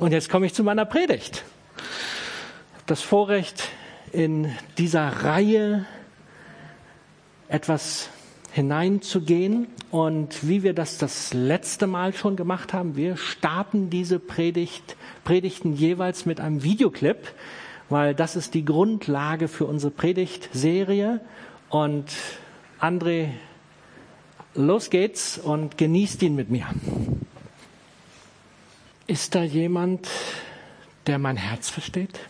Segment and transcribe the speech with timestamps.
[0.00, 1.44] Und jetzt komme ich zu meiner Predigt.
[2.86, 3.68] Das Vorrecht,
[4.12, 5.84] in dieser Reihe
[7.48, 8.08] etwas
[8.50, 9.66] hineinzugehen.
[9.90, 15.74] Und wie wir das das letzte Mal schon gemacht haben, wir starten diese Predigt, Predigten
[15.74, 17.34] jeweils mit einem Videoclip,
[17.90, 21.20] weil das ist die Grundlage für unsere Predigtserie.
[21.68, 22.06] Und
[22.80, 23.32] André,
[24.54, 26.68] los geht's und genießt ihn mit mir.
[29.10, 30.08] Ist da jemand,
[31.08, 32.20] der mein Herz versteht?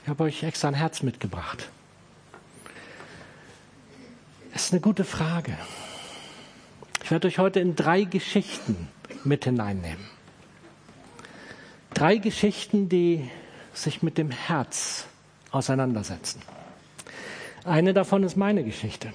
[0.00, 1.68] Ich habe euch extra ein Herz mitgebracht.
[4.52, 5.58] Das ist eine gute Frage.
[7.02, 8.86] Ich werde euch heute in drei Geschichten
[9.24, 10.06] mit hineinnehmen.
[11.94, 13.28] Drei Geschichten, die
[13.74, 15.06] sich mit dem Herz
[15.50, 16.40] auseinandersetzen.
[17.64, 19.12] Eine davon ist meine Geschichte.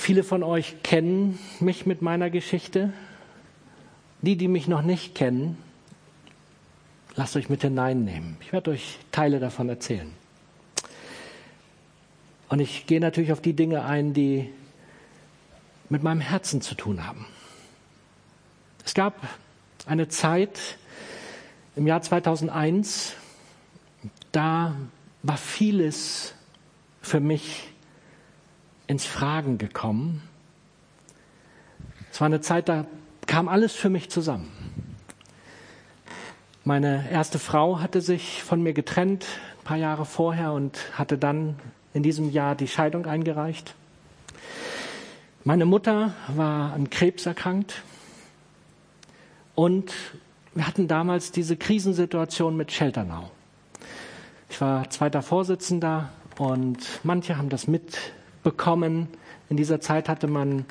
[0.00, 2.90] Viele von euch kennen mich mit meiner Geschichte.
[4.22, 5.58] Die, die mich noch nicht kennen,
[7.16, 8.38] lasst euch mit hineinnehmen.
[8.40, 10.10] Ich werde euch Teile davon erzählen.
[12.48, 14.50] Und ich gehe natürlich auf die Dinge ein, die
[15.90, 17.26] mit meinem Herzen zu tun haben.
[18.86, 19.20] Es gab
[19.84, 20.78] eine Zeit
[21.76, 23.16] im Jahr 2001,
[24.32, 24.76] da
[25.22, 26.32] war vieles
[27.02, 27.68] für mich
[28.90, 30.20] ins Fragen gekommen.
[32.10, 32.86] Es war eine Zeit, da
[33.28, 34.50] kam alles für mich zusammen.
[36.64, 39.26] Meine erste Frau hatte sich von mir getrennt,
[39.60, 41.54] ein paar Jahre vorher, und hatte dann
[41.94, 43.76] in diesem Jahr die Scheidung eingereicht.
[45.44, 47.84] Meine Mutter war an Krebs erkrankt
[49.54, 49.92] und
[50.52, 53.30] wir hatten damals diese Krisensituation mit Shelternau.
[54.48, 57.68] Ich war zweiter Vorsitzender und manche haben das
[58.40, 59.08] mitbekommen.
[59.48, 60.64] In dieser Zeit hatte man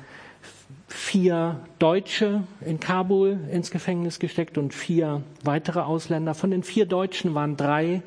[0.88, 6.34] vier Deutsche in Kabul ins Gefängnis gesteckt und vier weitere Ausländer.
[6.34, 8.02] Von den vier Deutschen waren drei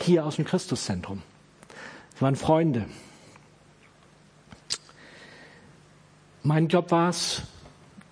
[0.00, 1.22] hier aus dem Christuszentrum.
[2.16, 2.86] Sie waren Freunde.
[6.42, 7.42] Mein Job war es,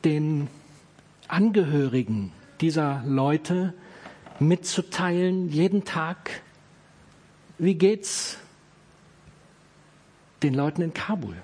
[0.04, 0.48] den
[1.28, 3.74] Angehörigen dieser Leute
[4.38, 6.42] mitzuteilen, jeden Tag,
[7.58, 8.38] wie geht's
[10.42, 11.36] den Leuten in Kabul?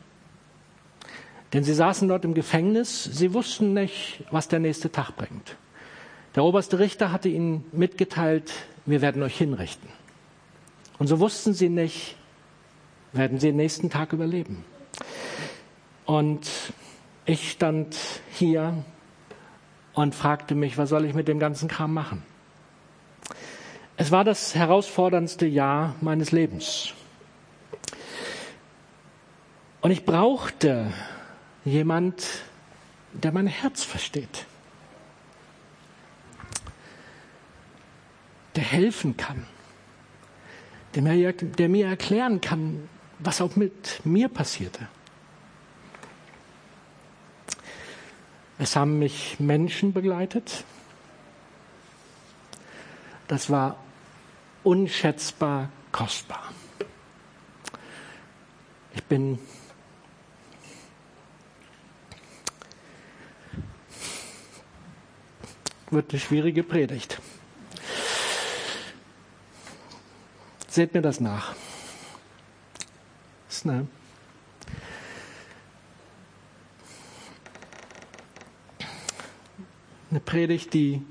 [1.52, 5.56] Denn sie saßen dort im Gefängnis, sie wussten nicht, was der nächste Tag bringt.
[6.34, 8.52] Der oberste Richter hatte ihnen mitgeteilt,
[8.84, 9.88] wir werden euch hinrichten.
[10.98, 12.16] Und so wussten sie nicht,
[13.12, 14.64] werden sie den nächsten Tag überleben.
[16.04, 16.48] Und
[17.24, 17.96] ich stand
[18.30, 18.84] hier
[19.94, 22.22] und fragte mich, was soll ich mit dem ganzen Kram machen?
[23.96, 26.94] Es war das herausforderndste Jahr meines Lebens.
[29.80, 30.92] Und ich brauchte
[31.64, 32.26] jemand,
[33.12, 34.46] der mein Herz versteht,
[38.56, 39.46] der helfen kann,
[40.94, 42.88] der mir, der mir erklären kann,
[43.20, 44.88] was auch mit mir passierte.
[48.58, 50.64] Es haben mich Menschen begleitet.
[53.28, 53.76] Das war
[54.64, 56.42] unschätzbar kostbar.
[58.94, 59.38] Ich bin
[65.90, 67.20] wird eine schwierige Predigt.
[70.68, 71.54] Seht mir das nach.
[73.64, 73.88] Eine
[80.10, 81.02] eine Predigt, die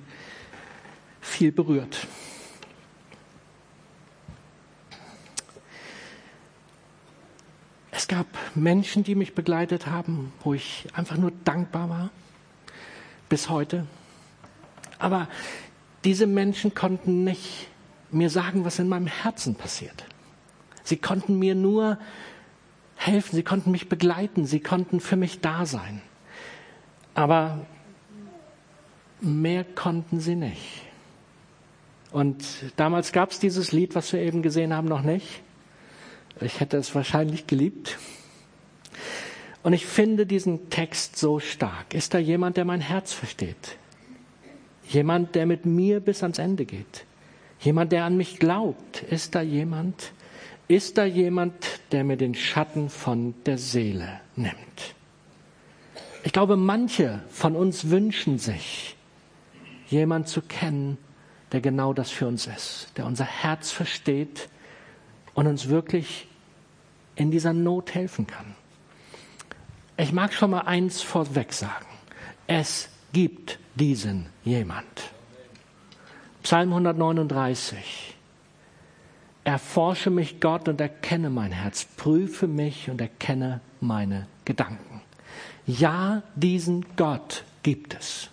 [1.22, 2.08] viel berührt.
[7.92, 12.10] Es gab Menschen, die mich begleitet haben, wo ich einfach nur dankbar war,
[13.30, 13.86] bis heute.
[15.00, 15.28] Aber
[16.04, 17.70] diese Menschen konnten nicht
[18.12, 20.06] mir sagen, was in meinem Herzen passiert.
[20.84, 21.98] Sie konnten mir nur
[22.96, 26.02] helfen, sie konnten mich begleiten, sie konnten für mich da sein.
[27.14, 27.66] Aber
[29.20, 30.84] mehr konnten sie nicht.
[32.12, 32.46] Und
[32.78, 35.42] damals gab es dieses Lied, was wir eben gesehen haben, noch nicht.
[36.40, 37.98] Ich hätte es wahrscheinlich geliebt.
[39.64, 41.94] Und ich finde diesen Text so stark.
[41.94, 43.78] Ist da jemand, der mein Herz versteht?
[44.90, 47.06] Jemand, der mit mir bis ans Ende geht.
[47.60, 49.04] Jemand, der an mich glaubt.
[49.04, 50.12] Ist da jemand?
[50.68, 51.54] Ist da jemand,
[51.92, 54.96] der mir den Schatten von der Seele nimmt?
[56.24, 58.98] Ich glaube, manche von uns wünschen sich,
[59.88, 60.98] jemand zu kennen,
[61.54, 64.50] der genau das für uns ist, der unser Herz versteht
[65.34, 66.28] und uns wirklich
[67.16, 68.56] in dieser Not helfen kann.
[69.96, 71.86] ich mag schon mal eins vorweg sagen.
[72.46, 74.86] Es gibt diesen jemand.
[76.44, 78.16] Psalm 139.
[79.44, 81.86] Erforsche mich, Gott, und erkenne mein Herz.
[81.98, 85.02] Prüfe mich und erkenne meine Gedanken.
[85.66, 88.30] Ja, diesen Gott gibt es.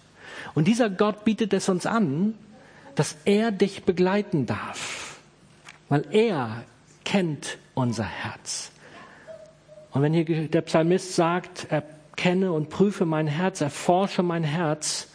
[0.52, 2.34] Und dieser Gott bietet es uns an,
[2.94, 5.18] dass er dich begleiten darf,
[5.88, 6.62] weil er
[7.06, 8.70] kennt unser Herz.
[9.92, 11.68] Und wenn hier der Psalmist sagt,
[12.16, 15.08] erkenne und prüfe mein Herz, erforsche mein Herz,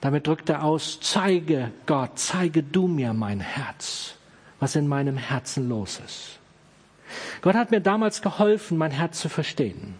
[0.00, 4.14] damit drückt er aus, zeige Gott, zeige du mir mein Herz,
[4.60, 6.38] was in meinem Herzen los ist.
[7.40, 9.94] Gott hat mir damals geholfen, mein Herz zu verstehen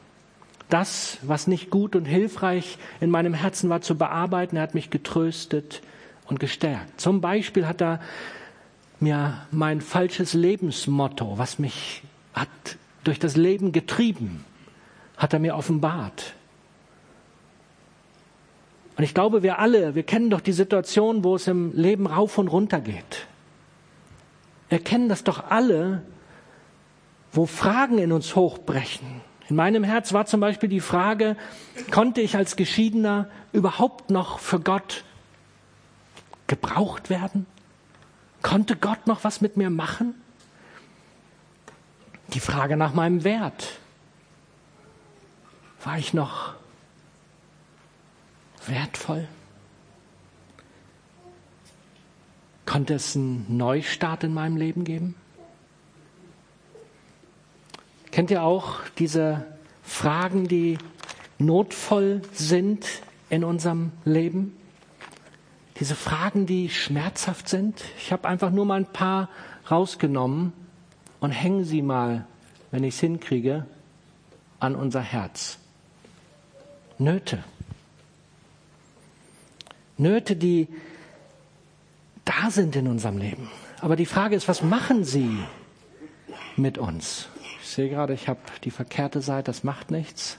[0.72, 4.56] das, was nicht gut und hilfreich in meinem Herzen war, zu bearbeiten.
[4.56, 5.82] Er hat mich getröstet
[6.26, 6.98] und gestärkt.
[6.98, 8.00] Zum Beispiel hat er
[8.98, 12.02] mir mein falsches Lebensmotto, was mich
[12.32, 12.48] hat
[13.04, 14.46] durch das Leben getrieben,
[15.22, 16.34] hat er mir offenbart.
[18.96, 22.36] Und ich glaube, wir alle, wir kennen doch die Situation, wo es im Leben rauf
[22.36, 23.26] und runter geht.
[24.68, 26.02] Wir kennen das doch alle,
[27.32, 29.22] wo Fragen in uns hochbrechen
[29.52, 31.36] in meinem Herz war zum Beispiel die Frage,
[31.90, 35.04] konnte ich als Geschiedener überhaupt noch für Gott
[36.46, 37.44] gebraucht werden?
[38.40, 40.14] Konnte Gott noch was mit mir machen?
[42.28, 43.78] Die Frage nach meinem Wert.
[45.84, 46.54] War ich noch
[48.66, 49.26] wertvoll?
[52.66, 55.16] Konnte es einen Neustart in meinem Leben geben?
[58.12, 59.44] Kennt ihr auch diese
[59.82, 60.78] Fragen, die
[61.38, 62.86] notvoll sind
[63.28, 64.56] in unserem Leben?
[65.80, 67.82] Diese Fragen, die schmerzhaft sind?
[67.98, 69.28] Ich habe einfach nur mal ein paar
[69.68, 70.52] rausgenommen
[71.18, 72.26] und hängen sie mal,
[72.70, 73.66] wenn ich es hinkriege,
[74.60, 75.58] an unser Herz.
[77.02, 77.42] Nöte.
[79.98, 80.68] Nöte, die
[82.24, 83.50] da sind in unserem Leben.
[83.80, 85.38] Aber die Frage ist, was machen sie
[86.56, 87.28] mit uns?
[87.72, 90.38] sehe gerade, ich habe die verkehrte Seite, das macht nichts.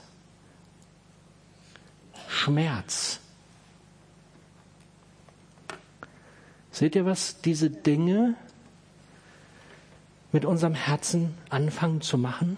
[2.28, 3.20] Schmerz.
[6.70, 8.34] Seht ihr, was diese Dinge
[10.32, 12.56] mit unserem Herzen anfangen zu machen?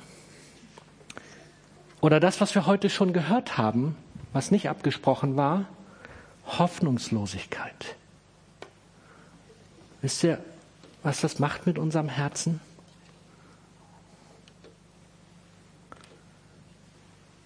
[2.06, 3.96] Oder das, was wir heute schon gehört haben,
[4.32, 5.64] was nicht abgesprochen war,
[6.46, 7.96] Hoffnungslosigkeit.
[10.02, 10.38] Wisst ihr,
[11.02, 12.60] was das macht mit unserem Herzen?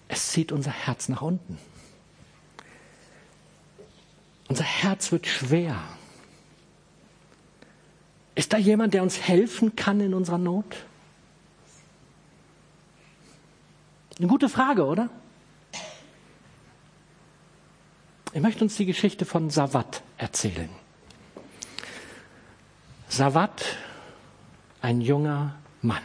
[0.07, 1.57] Es zieht unser Herz nach unten.
[4.47, 5.75] Unser Herz wird schwer.
[8.35, 10.85] Ist da jemand, der uns helfen kann in unserer Not?
[14.17, 15.09] Eine gute Frage, oder?
[18.33, 20.69] Ich möchte uns die Geschichte von Sawat erzählen.
[23.09, 23.77] Sawat,
[24.81, 26.03] ein junger Mann.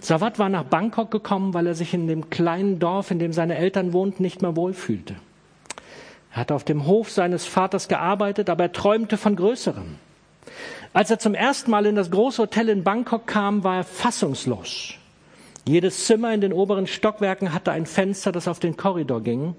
[0.00, 3.56] Sawat war nach Bangkok gekommen, weil er sich in dem kleinen Dorf, in dem seine
[3.56, 5.16] Eltern wohnten, nicht mehr wohlfühlte.
[6.30, 9.96] Er hatte auf dem Hof seines Vaters gearbeitet, aber er träumte von Größerem.
[10.92, 14.94] Als er zum ersten Mal in das große Hotel in Bangkok kam, war er fassungslos.
[15.68, 19.56] Jedes Zimmer in den oberen Stockwerken hatte ein Fenster, das auf den Korridor ging.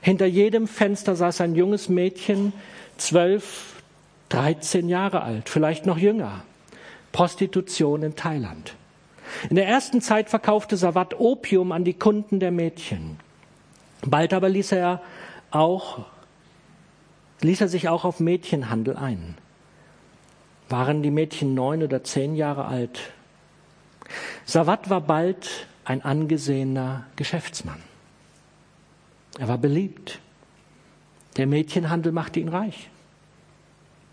[0.00, 2.54] Hinter jedem Fenster saß ein junges Mädchen,
[2.96, 3.82] zwölf,
[4.30, 6.44] dreizehn Jahre alt, vielleicht noch jünger.
[7.12, 8.74] Prostitution in Thailand.
[9.50, 13.18] In der ersten Zeit verkaufte Sawat Opium an die Kunden der Mädchen.
[14.06, 15.02] Bald aber ließ er
[15.50, 16.06] auch,
[17.42, 19.36] ließ er sich auch auf Mädchenhandel ein.
[20.70, 23.12] Waren die Mädchen neun oder zehn Jahre alt?
[24.44, 27.82] Sawat war bald ein angesehener Geschäftsmann.
[29.38, 30.20] Er war beliebt.
[31.36, 32.90] Der Mädchenhandel machte ihn reich.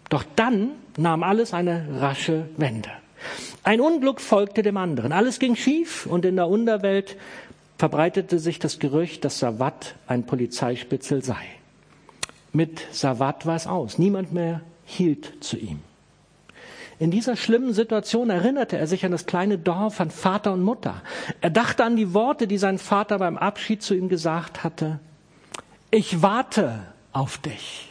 [0.10, 2.90] Doch dann nahm alles eine rasche Wende.
[3.64, 5.12] Ein Unglück folgte dem anderen.
[5.12, 7.18] Alles ging schief und in der Unterwelt
[7.78, 11.44] verbreitete sich das Gerücht, dass Sawat ein Polizeispitzel sei.
[12.54, 13.98] Mit Sawat war es aus.
[13.98, 15.82] Niemand mehr hielt zu ihm.
[17.00, 21.04] In dieser schlimmen Situation erinnerte er sich an das kleine Dorf, an Vater und Mutter.
[21.42, 25.00] Er dachte an die Worte, die sein Vater beim Abschied zu ihm gesagt hatte.
[25.92, 26.80] Ich warte
[27.14, 27.88] auf dich.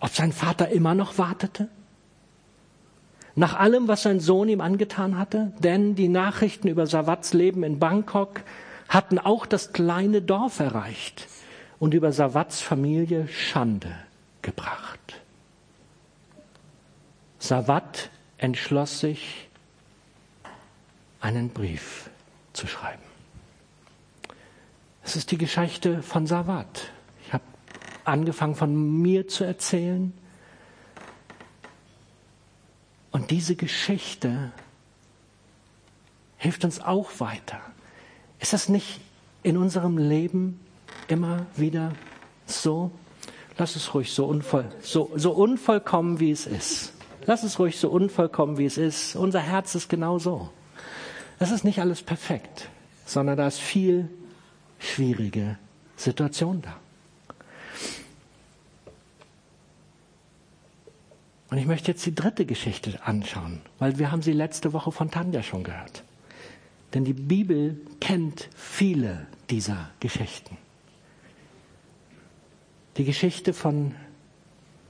[0.00, 1.68] Ob sein Vater immer noch wartete?
[3.38, 7.78] nach allem, was sein Sohn ihm angetan hatte, denn die Nachrichten über Sawats Leben in
[7.78, 8.42] Bangkok
[8.88, 11.28] hatten auch das kleine Dorf erreicht
[11.78, 13.94] und über Sawats Familie Schande
[14.42, 15.17] gebracht.
[17.48, 19.48] Sawat entschloss sich,
[21.18, 22.10] einen Brief
[22.52, 23.02] zu schreiben.
[25.02, 26.90] Es ist die Geschichte von Sawat.
[27.26, 27.44] Ich habe
[28.04, 30.12] angefangen von mir zu erzählen.
[33.12, 34.52] Und diese Geschichte
[36.36, 37.62] hilft uns auch weiter.
[38.40, 39.00] Ist das nicht
[39.42, 40.60] in unserem Leben
[41.08, 41.94] immer wieder
[42.44, 42.90] so?
[43.56, 46.92] Lass es ruhig so, unvoll, so, so unvollkommen, wie es ist.
[47.28, 49.14] Lass es ruhig so unvollkommen, wie es ist.
[49.14, 50.48] Unser Herz ist genau so.
[51.38, 52.70] Es ist nicht alles perfekt,
[53.04, 54.08] sondern da ist viel
[54.78, 55.58] schwierige
[55.94, 56.74] Situation da.
[61.50, 65.10] Und ich möchte jetzt die dritte Geschichte anschauen, weil wir haben sie letzte Woche von
[65.10, 66.04] Tanja schon gehört.
[66.94, 70.56] Denn die Bibel kennt viele dieser Geschichten.
[72.96, 73.94] Die Geschichte von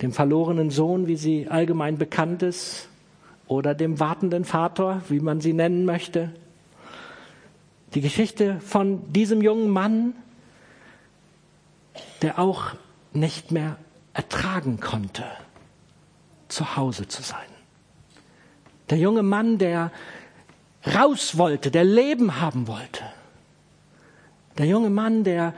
[0.03, 2.89] dem verlorenen Sohn, wie sie allgemein bekannt ist,
[3.47, 6.33] oder dem wartenden Vater, wie man sie nennen möchte.
[7.95, 10.15] Die Geschichte von diesem jungen Mann,
[12.21, 12.75] der auch
[13.13, 13.77] nicht mehr
[14.13, 15.25] ertragen konnte,
[16.49, 17.39] zu Hause zu sein.
[18.91, 19.91] Der junge Mann, der
[20.95, 23.05] raus wollte, der Leben haben wollte.
[24.59, 25.55] Der junge Mann, der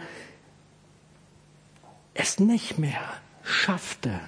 [2.15, 3.01] es nicht mehr
[3.51, 4.21] schaffte,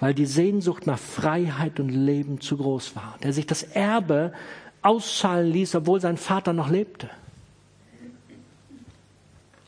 [0.00, 4.32] weil die Sehnsucht nach Freiheit und Leben zu groß war, der sich das Erbe
[4.82, 7.10] auszahlen ließ, obwohl sein Vater noch lebte.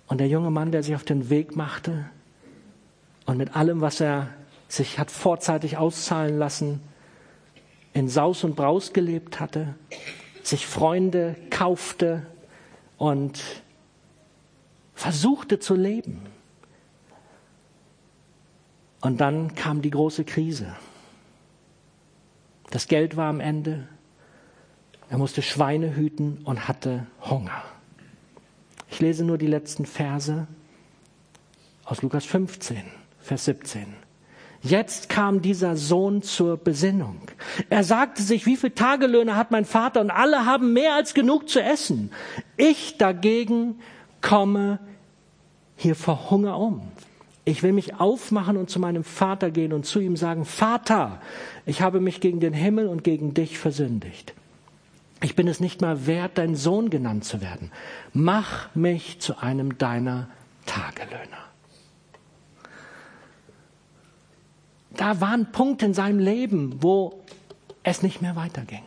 [0.06, 2.08] Und der junge Mann, der sich auf den Weg machte
[3.26, 4.28] und mit allem, was er
[4.68, 6.80] sich hat vorzeitig auszahlen lassen,
[7.92, 9.75] in Saus und Braus gelebt hatte,
[10.42, 12.26] sich Freunde kaufte
[12.97, 13.40] und
[14.94, 16.23] versuchte zu leben.
[19.00, 20.75] Und dann kam die große Krise.
[22.71, 23.88] Das Geld war am Ende.
[25.09, 27.62] Er musste Schweine hüten und hatte Hunger.
[28.90, 30.47] Ich lese nur die letzten Verse
[31.85, 32.83] aus Lukas 15,
[33.21, 33.95] Vers 17.
[34.61, 37.21] Jetzt kam dieser Sohn zur Besinnung.
[37.71, 41.49] Er sagte sich, wie viele Tagelöhne hat mein Vater und alle haben mehr als genug
[41.49, 42.11] zu essen.
[42.57, 43.78] Ich dagegen
[44.21, 44.81] komme
[45.76, 46.83] hier vor Hunger um.
[47.49, 51.21] Ich will mich aufmachen und zu meinem Vater gehen und zu ihm sagen, Vater,
[51.64, 54.35] ich habe mich gegen den Himmel und gegen dich versündigt.
[55.23, 57.73] Ich bin es nicht mal wert, dein Sohn genannt zu werden.
[58.12, 60.28] Mach mich zu einem deiner
[60.67, 61.49] Tagelöhner.
[64.99, 67.23] da war ein Punkt in seinem Leben, wo
[67.83, 68.83] es nicht mehr weiterging.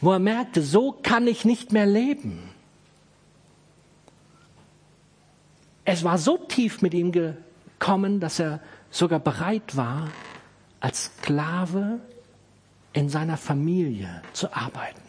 [0.00, 2.38] Wo er merkte, so kann ich nicht mehr leben.
[5.84, 7.12] Es war so tief mit ihm
[7.78, 10.08] gekommen, dass er sogar bereit war,
[10.80, 12.00] als Sklave
[12.92, 15.02] in seiner Familie zu arbeiten,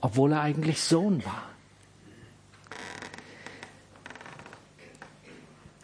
[0.00, 1.42] obwohl er eigentlich Sohn war.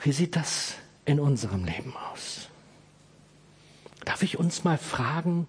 [0.01, 0.75] Wie sieht das
[1.05, 2.49] in unserem Leben aus?
[4.05, 5.47] Darf ich uns mal fragen,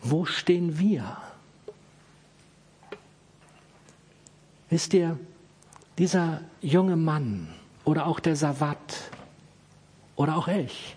[0.00, 1.16] wo stehen wir?
[4.70, 5.18] Wisst ihr,
[5.98, 9.10] dieser junge Mann oder auch der Sawat
[10.16, 10.96] oder auch ich,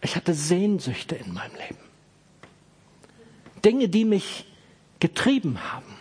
[0.00, 1.78] ich hatte Sehnsüchte in meinem Leben.
[3.64, 4.46] Dinge, die mich
[5.00, 5.96] getrieben haben.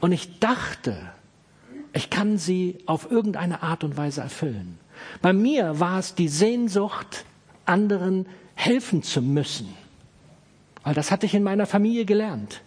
[0.00, 0.96] Und ich dachte,
[1.92, 4.78] ich kann sie auf irgendeine Art und Weise erfüllen.
[5.20, 7.24] Bei mir war es die Sehnsucht
[7.64, 9.74] anderen helfen zu müssen.
[10.84, 12.62] Weil das hatte ich in meiner Familie gelernt.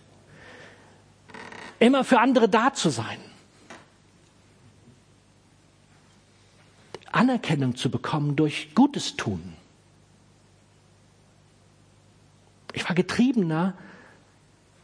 [1.79, 3.17] Immer für andere da zu sein.
[7.15, 9.53] Anerkennung zu bekommen durch Gutes tun.
[12.73, 13.73] Ich war getriebener,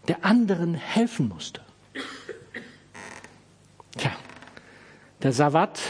[0.07, 1.61] der anderen helfen musste.
[3.97, 4.11] Tja,
[5.21, 5.81] der Sawat,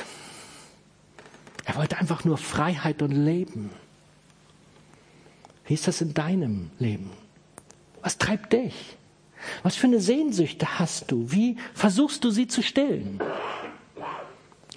[1.66, 3.70] er wollte einfach nur Freiheit und Leben.
[5.66, 7.12] Wie ist das in deinem Leben?
[8.02, 8.98] Was treibt dich?
[9.62, 11.32] Was für eine Sehnsüchte hast du?
[11.32, 13.22] Wie versuchst du sie zu stillen?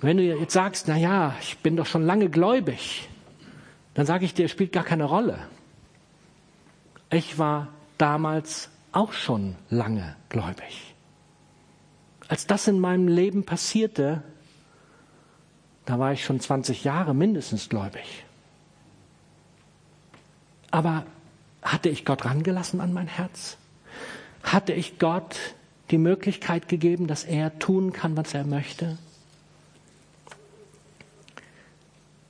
[0.01, 3.09] Wenn du jetzt sagst, na ja, ich bin doch schon lange gläubig,
[3.95, 5.39] dann sage ich dir, spielt gar keine Rolle.
[7.11, 10.95] Ich war damals auch schon lange gläubig.
[12.29, 14.23] Als das in meinem Leben passierte,
[15.85, 18.25] da war ich schon 20 Jahre mindestens gläubig.
[20.71, 21.07] Aber
[21.63, 23.59] hatte ich Gott rangelassen an mein Herz?
[24.43, 25.39] Hatte ich Gott
[25.91, 28.99] die Möglichkeit gegeben, dass er tun kann, was er möchte?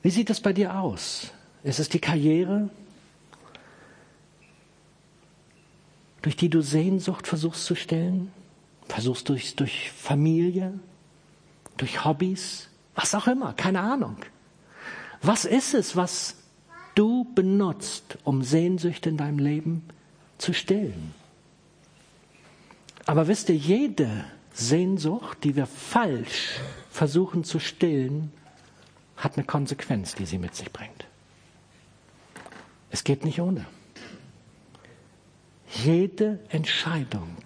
[0.04, 1.32] Wie sieht es bei dir aus?
[1.64, 2.70] Ist es die Karriere?
[6.24, 8.32] durch die du Sehnsucht versuchst zu stillen?
[8.88, 10.72] Versuchst durch, durch Familie,
[11.76, 14.16] durch Hobbys, was auch immer, keine Ahnung.
[15.20, 16.36] Was ist es, was
[16.94, 19.84] du benutzt, um Sehnsüchte in deinem Leben
[20.38, 21.12] zu stillen?
[23.04, 26.58] Aber wisst ihr, jede Sehnsucht, die wir falsch
[26.90, 28.32] versuchen zu stillen,
[29.16, 31.06] hat eine Konsequenz, die sie mit sich bringt.
[32.90, 33.66] Es geht nicht ohne.
[35.82, 37.36] Jede Entscheidung,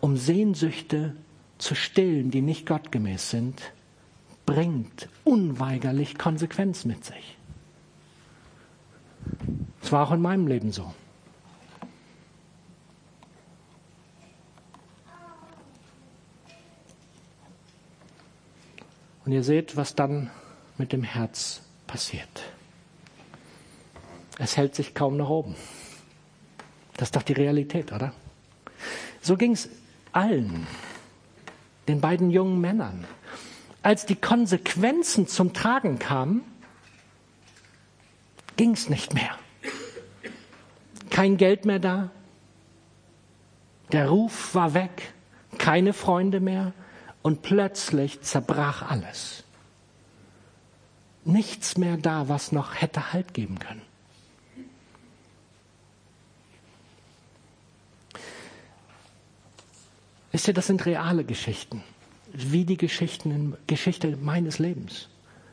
[0.00, 1.14] um Sehnsüchte
[1.58, 3.72] zu stillen, die nicht gottgemäß sind,
[4.46, 7.36] bringt unweigerlich Konsequenz mit sich.
[9.82, 10.92] Es war auch in meinem Leben so.
[19.24, 20.30] Und ihr seht, was dann
[20.78, 22.42] mit dem Herz passiert.
[24.38, 25.54] Es hält sich kaum nach oben.
[26.96, 28.12] Das ist doch die Realität, oder?
[29.20, 29.68] So ging es
[30.12, 30.66] allen,
[31.88, 33.04] den beiden jungen Männern.
[33.82, 36.42] Als die Konsequenzen zum Tragen kamen,
[38.56, 39.38] ging es nicht mehr.
[41.10, 42.10] Kein Geld mehr da,
[43.92, 45.12] der Ruf war weg,
[45.58, 46.72] keine Freunde mehr
[47.22, 49.44] und plötzlich zerbrach alles.
[51.24, 53.82] Nichts mehr da, was noch hätte Halt geben können.
[60.32, 61.84] Wisst ihr, das sind reale Geschichten,
[62.32, 65.08] wie die Geschichten, Geschichte meines Lebens.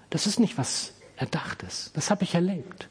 [0.10, 2.88] Das ist nicht was Erdachtes, das habe ich erlebt.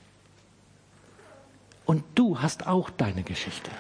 [1.87, 3.71] Und du hast auch deine Geschichte.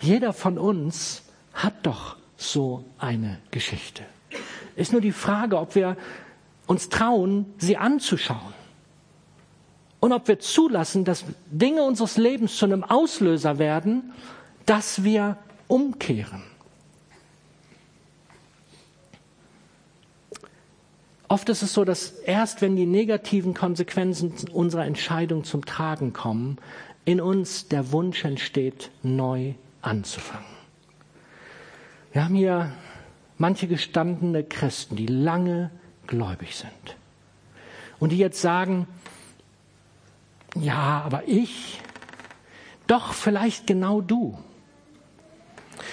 [0.00, 4.04] Jeder von uns hat doch so eine Geschichte.
[4.74, 5.96] Ist nur die Frage, ob wir
[6.66, 8.54] uns trauen, sie anzuschauen.
[10.00, 14.12] Und ob wir zulassen, dass Dinge unseres Lebens zu einem Auslöser werden,
[14.66, 15.38] dass wir
[15.68, 16.42] umkehren.
[21.28, 26.58] Oft ist es so, dass erst wenn die negativen Konsequenzen unserer Entscheidung zum Tragen kommen,
[27.04, 30.55] in uns der Wunsch entsteht, neu anzufangen.
[32.16, 32.72] Wir haben hier
[33.36, 35.70] manche gestandene Christen, die lange
[36.06, 36.96] gläubig sind
[37.98, 38.88] und die jetzt sagen,
[40.58, 41.82] ja, aber ich,
[42.86, 44.38] doch vielleicht genau du.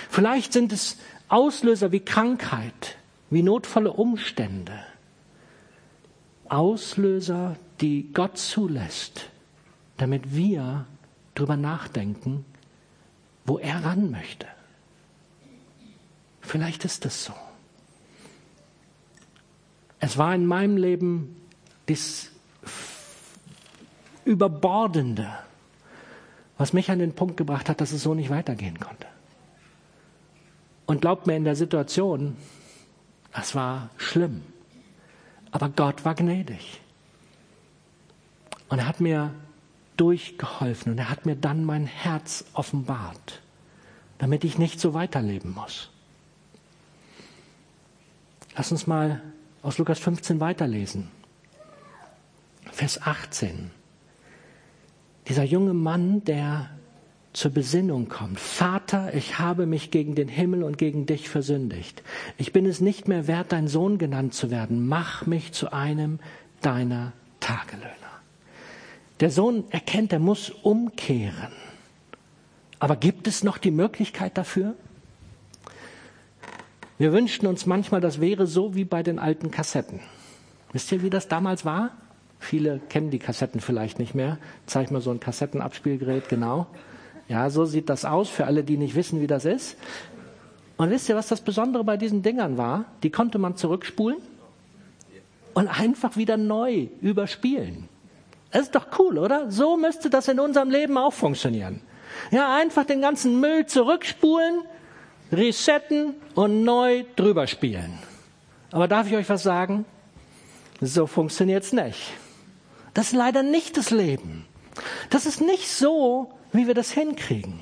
[0.10, 2.96] Vielleicht sind es Auslöser wie Krankheit,
[3.30, 4.80] wie notvolle Umstände,
[6.48, 9.30] Auslöser, die Gott zulässt,
[9.98, 10.86] damit wir
[11.36, 12.46] drüber nachdenken,
[13.44, 14.48] wo er ran möchte.
[16.44, 17.34] Vielleicht ist es so.
[20.00, 21.36] Es war in meinem Leben
[21.86, 22.30] das
[24.26, 25.32] Überbordende,
[26.58, 29.08] was mich an den Punkt gebracht hat, dass es so nicht weitergehen konnte.
[30.86, 32.36] Und glaubt mir, in der Situation,
[33.34, 34.44] das war schlimm.
[35.52, 36.82] Aber Gott war gnädig.
[38.68, 39.34] Und er hat mir
[39.96, 43.42] durchgeholfen und er hat mir dann mein Herz offenbart,
[44.18, 45.93] damit ich nicht so weiterleben muss.
[48.56, 49.22] Lass uns mal
[49.62, 51.10] aus Lukas 15 weiterlesen.
[52.72, 53.72] Vers 18.
[55.28, 56.70] Dieser junge Mann, der
[57.34, 58.40] zur Besinnung kommt.
[58.40, 62.04] Vater, ich habe mich gegen den Himmel und gegen dich versündigt.
[62.38, 64.88] Ich bin es nicht mehr wert, dein Sohn genannt zu werden.
[64.88, 66.20] Mach mich zu einem
[66.62, 67.90] deiner Tagelöhner.
[69.20, 71.54] Der Sohn erkennt, er muss umkehren.
[72.78, 74.76] Aber gibt es noch die Möglichkeit dafür?
[76.98, 80.00] Wir wünschten uns manchmal, das wäre so wie bei den alten Kassetten.
[80.72, 81.92] Wisst ihr, wie das damals war?
[82.40, 84.38] Viele kennen die Kassetten vielleicht nicht mehr.
[84.66, 86.68] Zeig mal so ein Kassettenabspielgerät, genau.
[87.28, 89.78] Ja, so sieht das aus für alle, die nicht wissen, wie das ist.
[90.78, 92.86] Und wisst ihr, was das Besondere bei diesen Dingern war?
[93.04, 94.18] Die konnte man zurückspulen
[95.54, 97.88] und einfach wieder neu überspielen.
[98.52, 99.50] Das ist doch cool, oder?
[99.50, 101.82] So müsste das in unserem Leben auch funktionieren.
[102.32, 104.62] Ja, einfach den ganzen Müll zurückspulen,
[105.34, 108.00] resetten und neu drüber spielen.
[108.72, 109.86] Aber darf ich euch was sagen?
[110.82, 112.14] So funktioniert's nicht.
[112.94, 114.46] Das ist leider nicht das Leben.
[115.10, 117.60] Das ist nicht so, wie wir das hinkriegen.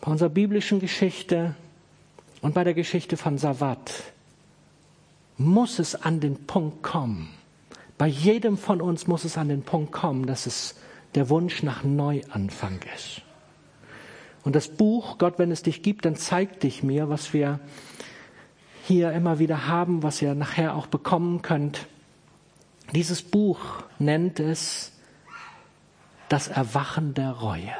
[0.00, 1.54] Bei unserer biblischen Geschichte
[2.40, 3.92] und bei der Geschichte von Savat
[5.38, 7.30] muss es an den Punkt kommen.
[7.98, 10.74] Bei jedem von uns muss es an den Punkt kommen, dass es
[11.14, 13.22] der Wunsch nach Neuanfang ist.
[14.44, 17.60] Und das Buch, Gott, wenn es dich gibt, dann zeig dich mir, was wir
[18.84, 21.86] hier immer wieder haben, was ihr nachher auch bekommen könnt.
[22.92, 23.60] Dieses Buch
[23.98, 24.92] nennt es
[26.28, 27.72] das Erwachen der Reue.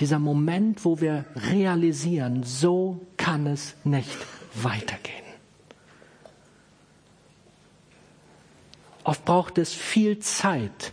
[0.00, 4.18] Dieser Moment, wo wir realisieren, so kann es nicht
[4.54, 5.24] weitergehen.
[9.04, 10.92] Oft braucht es viel Zeit,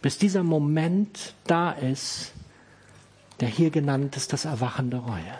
[0.00, 2.32] bis dieser Moment da ist,
[3.40, 5.38] der hier genannt ist, das Erwachen der Reue.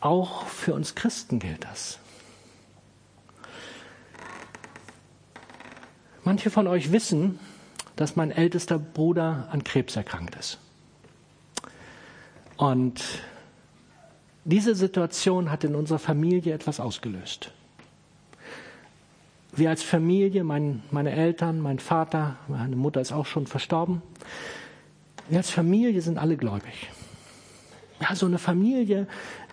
[0.00, 1.98] Auch für uns Christen gilt das.
[6.24, 7.38] Manche von euch wissen,
[7.96, 10.58] dass mein ältester Bruder an Krebs erkrankt ist.
[12.56, 13.02] Und
[14.44, 17.52] diese Situation hat in unserer Familie etwas ausgelöst.
[19.52, 24.02] Wir als Familie, mein, meine Eltern, mein Vater, meine Mutter ist auch schon verstorben.
[25.30, 26.90] Wir als Familie sind alle gläubig.
[28.00, 29.06] Ja, so eine Familie,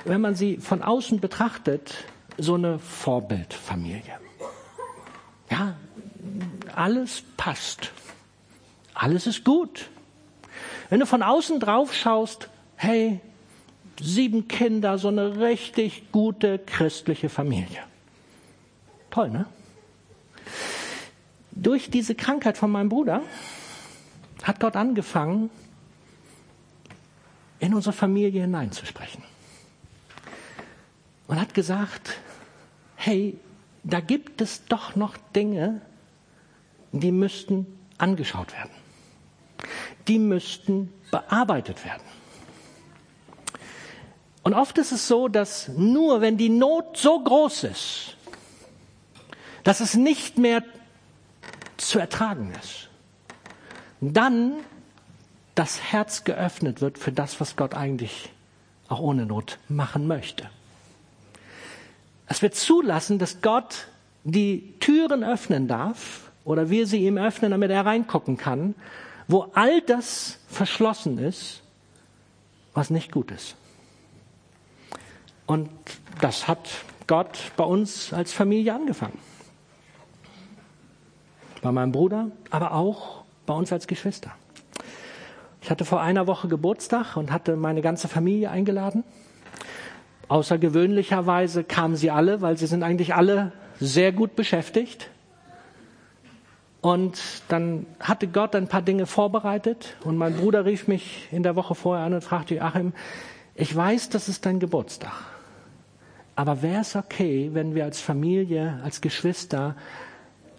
[0.05, 1.93] wenn man sie von außen betrachtet,
[2.39, 4.19] so eine Vorbildfamilie.
[5.51, 5.75] Ja,
[6.75, 7.91] alles passt.
[8.95, 9.89] Alles ist gut.
[10.89, 13.19] Wenn du von außen drauf schaust, hey,
[14.01, 17.83] sieben Kinder, so eine richtig gute christliche Familie.
[19.11, 19.45] Toll, ne?
[21.51, 23.21] Durch diese Krankheit von meinem Bruder
[24.41, 25.51] hat Gott angefangen,
[27.59, 29.23] in unsere Familie hineinzusprechen.
[31.27, 32.19] Und hat gesagt,
[32.95, 33.37] hey,
[33.83, 35.81] da gibt es doch noch Dinge,
[36.91, 37.65] die müssten
[37.97, 38.71] angeschaut werden.
[40.07, 42.03] Die müssten bearbeitet werden.
[44.43, 48.15] Und oft ist es so, dass nur wenn die Not so groß ist,
[49.63, 50.63] dass es nicht mehr
[51.75, 52.89] zu ertragen ist,
[53.99, 54.53] dann
[55.57, 58.29] das Herz geöffnet wird für das, was Gott eigentlich
[58.89, 60.49] auch ohne Not machen möchte.
[62.27, 63.87] Dass wir zulassen, dass Gott
[64.23, 68.75] die Türen öffnen darf oder wir sie ihm öffnen, damit er reingucken kann,
[69.27, 71.63] wo all das verschlossen ist,
[72.75, 73.55] was nicht gut ist.
[75.47, 75.69] Und
[76.21, 76.69] das hat
[77.07, 79.17] Gott bei uns als Familie angefangen.
[81.63, 84.35] Bei meinem Bruder, aber auch bei uns als Geschwister.
[85.67, 89.03] Ich hatte vor einer Woche Geburtstag und hatte meine ganze Familie eingeladen.
[90.29, 95.09] Außergewöhnlicherweise kamen sie alle, weil sie sind eigentlich alle sehr gut beschäftigt.
[96.79, 101.57] Und dann hatte Gott ein paar Dinge vorbereitet und mein Bruder rief mich in der
[101.57, 102.93] Woche vorher an und fragte, Achim,
[103.53, 105.11] ich weiß, das ist dein Geburtstag.
[106.37, 109.75] Aber wäre es okay, wenn wir als Familie, als Geschwister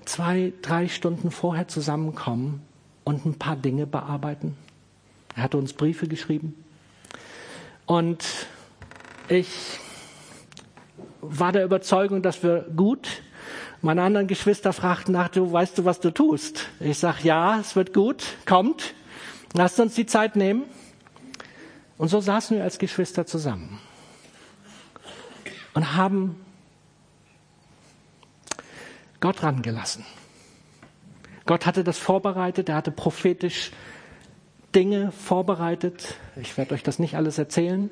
[0.05, 2.61] zwei, drei Stunden vorher zusammenkommen
[3.05, 4.55] und ein paar Dinge bearbeiten?
[5.37, 6.65] Er hatte uns Briefe geschrieben.
[7.87, 8.25] Und
[9.29, 9.49] ich
[11.21, 13.23] war der Überzeugung, dass wir gut.
[13.81, 16.69] Meine anderen Geschwister fragten nach, du weißt du, was du tust?
[16.81, 18.95] Ich sage, ja, es wird gut, kommt.
[19.55, 20.65] Lasst uns die Zeit nehmen.
[21.97, 23.81] Und so saßen wir als Geschwister zusammen
[25.75, 26.45] und haben
[29.21, 30.05] Gott rangelassen.
[31.47, 33.73] Gott hatte das vorbereitet, er hatte prophetisch
[34.79, 36.15] Dinge vorbereitet.
[36.37, 37.91] Ich werde euch das nicht alles erzählen,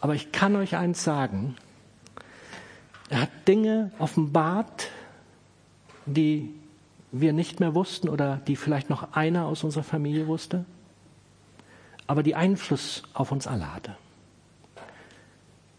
[0.00, 1.54] aber ich kann euch eins sagen.
[3.08, 4.88] Er hat Dinge offenbart,
[6.06, 6.52] die
[7.12, 10.64] wir nicht mehr wussten oder die vielleicht noch einer aus unserer Familie wusste,
[12.08, 13.94] aber die Einfluss auf uns alle hatte.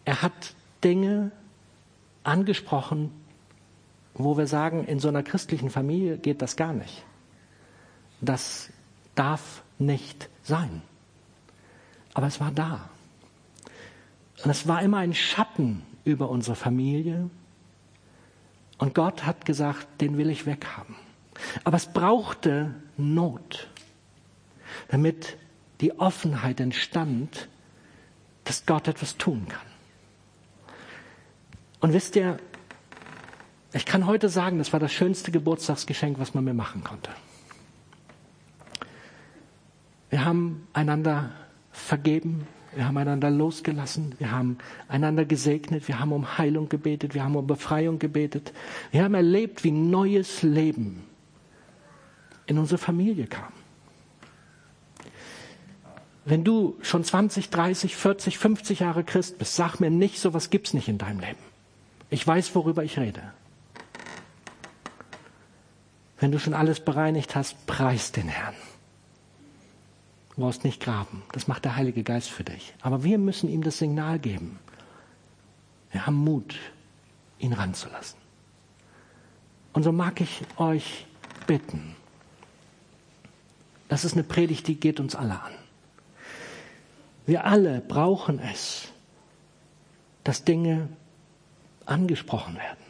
[0.06, 1.32] Er hat Dinge
[2.23, 3.12] angesprochen,
[4.13, 7.04] wo wir sagen, in so einer christlichen Familie geht das gar nicht.
[8.21, 8.69] Das
[9.15, 10.81] darf nicht sein.
[12.13, 12.89] Aber es war da.
[14.43, 17.29] Und es war immer ein Schatten über unsere Familie.
[18.77, 20.95] Und Gott hat gesagt, den will ich weghaben.
[21.63, 23.69] Aber es brauchte Not,
[24.89, 25.37] damit
[25.81, 27.47] die Offenheit entstand,
[28.43, 29.67] dass Gott etwas tun kann.
[31.79, 32.39] Und wisst ihr,
[33.73, 37.11] ich kann heute sagen, das war das schönste Geburtstagsgeschenk, was man mir machen konnte.
[40.10, 41.32] Wir haben einander
[41.72, 47.24] vergeben, wir haben einander losgelassen, wir haben einander gesegnet, wir haben um Heilung gebetet, wir
[47.24, 48.54] haben um Befreiung gebetet.
[48.91, 51.04] Wir haben erlebt, wie neues Leben
[52.45, 53.52] in unsere Familie kam.
[56.26, 60.74] Wenn du schon 20, 30, 40, 50 Jahre Christ bist, sag mir nicht, sowas gibt's
[60.74, 61.39] nicht in deinem Leben.
[62.12, 63.22] Ich weiß, worüber ich rede.
[66.19, 68.54] Wenn du schon alles bereinigt hast, preis den Herrn.
[70.39, 71.21] Du brauchst nicht graben.
[71.34, 72.73] Das macht der Heilige Geist für dich.
[72.80, 74.58] Aber wir müssen ihm das Signal geben.
[75.91, 76.56] Wir haben Mut,
[77.39, 78.17] ihn ranzulassen.
[79.73, 81.06] Und so mag ich euch
[81.45, 81.93] bitten.
[83.89, 85.52] Das ist eine Predigt, die geht uns alle an.
[87.25, 88.93] Wir alle brauchen es,
[90.23, 90.88] dass Dinge
[91.86, 92.86] angesprochen werden.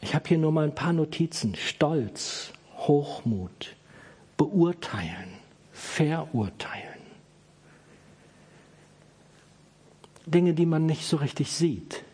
[0.00, 1.54] Ich habe hier nur mal ein paar Notizen.
[1.54, 3.76] Stolz, Hochmut,
[4.38, 5.31] beurteilen,
[5.82, 7.02] verurteilen.
[10.24, 12.04] Dinge, die man nicht so richtig sieht,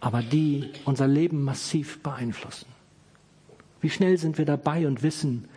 [0.00, 2.66] aber die unser Leben massiv beeinflussen.
[3.80, 5.48] Wie schnell sind wir dabei und wissen,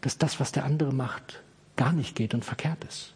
[0.00, 1.42] dass das, was der andere macht,
[1.76, 3.14] gar nicht geht und verkehrt ist?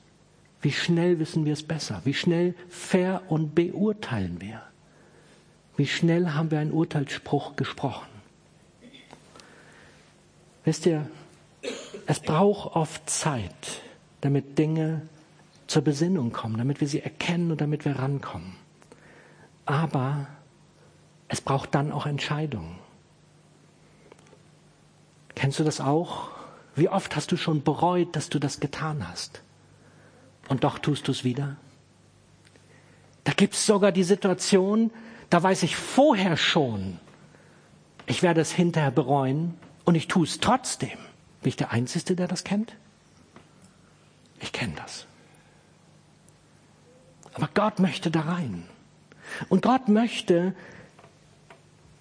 [0.61, 2.03] Wie schnell wissen wir es besser?
[2.05, 4.63] Wie schnell fair und beurteilen wir?
[5.77, 8.09] Wie schnell haben wir einen Urteilsspruch gesprochen?
[10.65, 11.09] Wisst ihr,
[12.07, 13.83] es braucht oft Zeit,
[14.21, 15.03] damit Dinge
[15.67, 18.55] zur Besinnung kommen, damit wir sie erkennen und damit wir rankommen.
[19.65, 20.29] Aber
[21.29, 22.79] es braucht dann auch Entscheidungen.
[25.35, 26.31] Kennst du das auch?
[26.77, 29.43] Wie oft hast du schon bereut, dass du das getan hast?
[30.49, 31.57] Und doch tust du es wieder?
[33.25, 34.93] Da gibt es sogar die Situation,
[35.31, 37.01] da weiß ich vorher schon,
[38.07, 40.97] ich werde es hinterher bereuen und ich tue es trotzdem.
[41.47, 42.75] Bin ich der Einzige, der das kennt?
[44.41, 45.07] Ich kenne das.
[47.35, 48.65] Aber Gott möchte da rein.
[49.49, 50.57] Und Gott möchte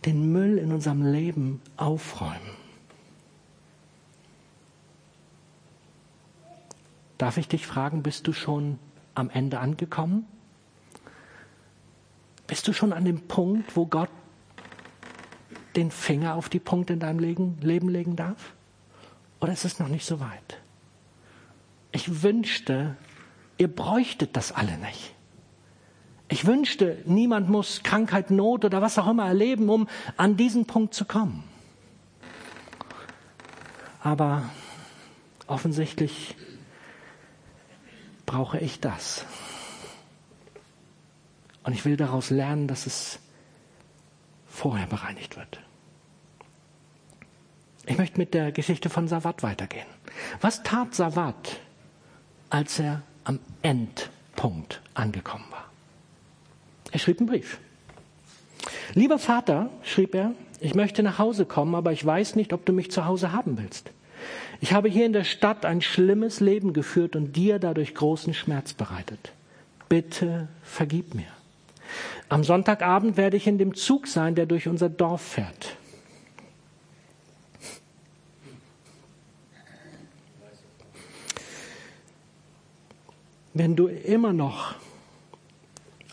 [0.04, 2.58] den Müll in unserem Leben aufräumen.
[7.20, 8.80] Darf ich dich fragen, bist du schon
[9.14, 10.26] am Ende angekommen?
[12.48, 14.10] Bist du schon an dem Punkt, wo Gott
[15.76, 18.56] den Finger auf die Punkte in deinem Leben legen darf?
[19.40, 20.62] Oder ist es noch nicht so weit?
[21.92, 22.96] Ich wünschte,
[23.58, 25.14] ihr bräuchtet das alle nicht.
[26.28, 30.94] Ich wünschte, niemand muss Krankheit, Not oder was auch immer erleben, um an diesen Punkt
[30.94, 31.44] zu kommen.
[34.02, 34.50] Aber
[35.48, 36.36] offensichtlich
[38.26, 39.26] brauche ich das.
[41.64, 43.20] Und ich will daraus lernen, dass es
[44.48, 45.60] vorher bereinigt wird.
[47.86, 49.86] Ich möchte mit der Geschichte von Sawat weitergehen.
[50.42, 51.60] Was tat Sawat,
[52.50, 55.66] als er am Endpunkt angekommen war?
[56.92, 57.60] Er schrieb einen Brief.
[58.94, 62.74] Lieber Vater, schrieb er, ich möchte nach Hause kommen, aber ich weiß nicht, ob du
[62.74, 63.92] mich zu Hause haben willst.
[64.62, 68.74] Ich habe hier in der Stadt ein schlimmes Leben geführt und dir dadurch großen Schmerz
[68.74, 69.34] bereitet.
[69.90, 71.28] Bitte vergib mir.
[72.30, 75.76] Am Sonntagabend werde ich in dem Zug sein, der durch unser Dorf fährt.
[83.56, 84.76] Wenn du immer noch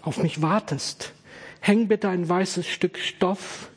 [0.00, 1.12] auf mich wartest,
[1.58, 3.68] häng bitte ein weißes Stück Stoff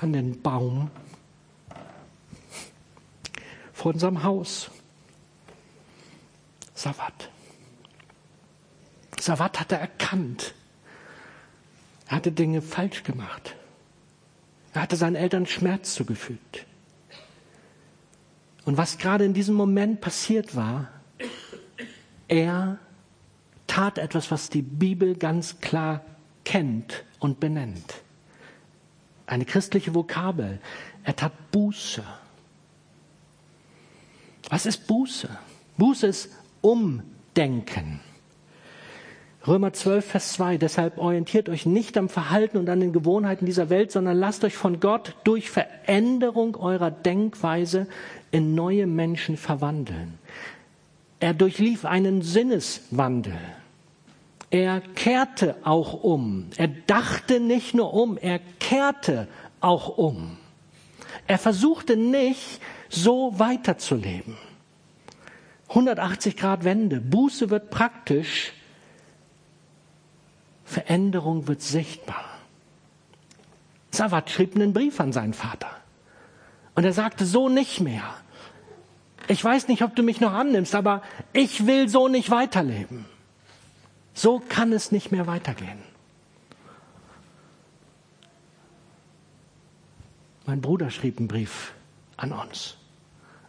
[0.00, 0.90] an den Baum
[3.74, 4.70] vor unserem Haus.
[6.74, 7.28] Sawat.
[9.20, 10.54] Sawat hatte erkannt,
[12.06, 13.56] er hatte Dinge falsch gemacht.
[14.72, 16.64] Er hatte seinen Eltern Schmerz zugefügt.
[18.64, 20.88] Und was gerade in diesem Moment passiert war,
[22.26, 22.78] er
[23.72, 26.02] tat etwas, was die Bibel ganz klar
[26.44, 28.02] kennt und benennt.
[29.24, 30.60] Eine christliche Vokabel.
[31.04, 32.02] Er tat Buße.
[34.50, 35.26] Was ist Buße?
[35.78, 36.28] Buße ist
[36.60, 38.00] Umdenken.
[39.46, 40.58] Römer 12, Vers 2.
[40.58, 44.54] Deshalb orientiert euch nicht am Verhalten und an den Gewohnheiten dieser Welt, sondern lasst euch
[44.54, 47.86] von Gott durch Veränderung eurer Denkweise
[48.32, 50.18] in neue Menschen verwandeln.
[51.20, 53.38] Er durchlief einen Sinneswandel.
[54.52, 56.50] Er kehrte auch um.
[56.58, 59.26] Er dachte nicht nur um, er kehrte
[59.62, 60.36] auch um.
[61.26, 62.60] Er versuchte nicht,
[62.90, 64.36] so weiterzuleben.
[65.68, 67.00] 180 Grad Wende.
[67.00, 68.52] Buße wird praktisch.
[70.66, 72.26] Veränderung wird sichtbar.
[73.90, 75.70] Sawat schrieb einen Brief an seinen Vater.
[76.74, 78.04] Und er sagte, so nicht mehr.
[79.28, 81.00] Ich weiß nicht, ob du mich noch annimmst, aber
[81.32, 83.06] ich will so nicht weiterleben.
[84.14, 85.78] So kann es nicht mehr weitergehen.
[90.46, 91.72] Mein Bruder schrieb einen Brief
[92.16, 92.76] an uns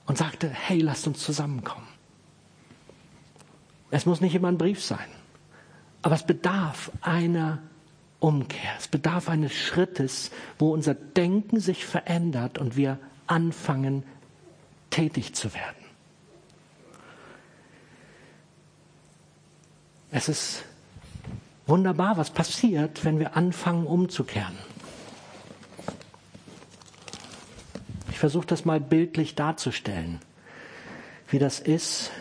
[0.06, 1.88] und sagte, hey, lasst uns zusammenkommen.
[3.92, 5.08] Es muss nicht immer ein Brief sein,
[6.02, 7.60] aber es bedarf einer
[8.20, 8.72] Umkehr.
[8.80, 12.98] Es bedarf eines Schrittes, wo unser Denken sich verändert und wir
[13.28, 14.04] anfangen,
[14.90, 15.83] tätig zu werden.
[20.16, 20.64] Es ist
[21.66, 24.56] wunderbar, was passiert, wenn wir anfangen umzukehren.
[28.12, 30.20] Ich versuche das mal bildlich darzustellen.
[31.30, 32.12] wie das ist,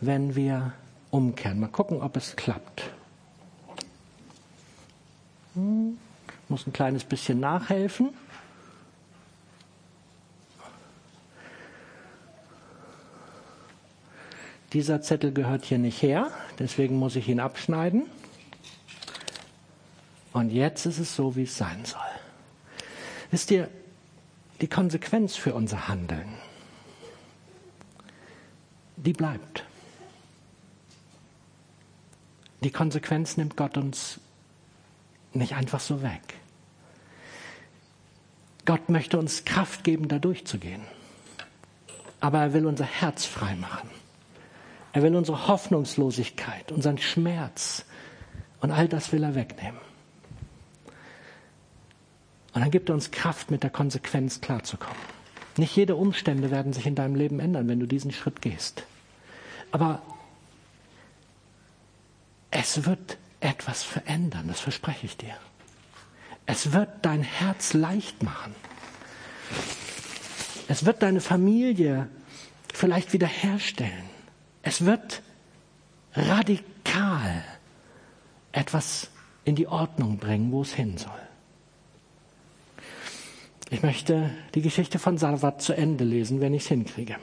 [0.00, 0.72] wenn wir
[1.10, 1.60] umkehren.
[1.60, 2.84] Mal gucken, ob es klappt.
[5.52, 5.98] Hm,
[6.48, 8.14] muss ein kleines bisschen nachhelfen.
[14.74, 18.06] Dieser Zettel gehört hier nicht her, deswegen muss ich ihn abschneiden.
[20.32, 22.00] Und jetzt ist es so, wie es sein soll.
[23.30, 23.70] Wisst ihr,
[24.60, 26.28] die Konsequenz für unser Handeln,
[28.96, 29.64] die bleibt.
[32.64, 34.18] Die Konsequenz nimmt Gott uns
[35.34, 36.22] nicht einfach so weg.
[38.64, 40.82] Gott möchte uns Kraft geben, da durchzugehen.
[42.18, 43.88] Aber er will unser Herz frei machen.
[44.94, 47.84] Er will unsere Hoffnungslosigkeit, unseren Schmerz
[48.60, 49.80] und all das will er wegnehmen.
[52.52, 54.96] Und dann gibt er uns Kraft, mit der Konsequenz klarzukommen.
[55.56, 58.84] Nicht jede Umstände werden sich in deinem Leben ändern, wenn du diesen Schritt gehst.
[59.72, 60.00] Aber
[62.52, 65.34] es wird etwas verändern, das verspreche ich dir.
[66.46, 68.54] Es wird dein Herz leicht machen.
[70.68, 72.08] Es wird deine Familie
[72.72, 74.13] vielleicht wiederherstellen.
[74.64, 75.22] Es wird
[76.14, 77.44] radikal
[78.52, 79.10] etwas
[79.44, 81.10] in die Ordnung bringen, wo es hin soll.
[83.70, 87.16] Ich möchte die Geschichte von Salvat zu Ende lesen, wenn ich es hinkriege.